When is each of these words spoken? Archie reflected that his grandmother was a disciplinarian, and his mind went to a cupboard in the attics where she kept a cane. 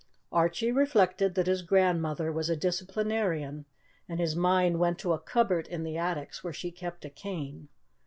Archie 0.31 0.71
reflected 0.71 1.35
that 1.35 1.45
his 1.45 1.61
grandmother 1.61 2.31
was 2.31 2.49
a 2.49 2.55
disciplinarian, 2.55 3.65
and 4.09 4.19
his 4.19 4.35
mind 4.35 4.79
went 4.79 4.97
to 4.97 5.13
a 5.13 5.19
cupboard 5.19 5.67
in 5.67 5.83
the 5.83 5.95
attics 5.95 6.43
where 6.43 6.51
she 6.51 6.71
kept 6.71 7.05
a 7.05 7.09
cane. 7.11 7.67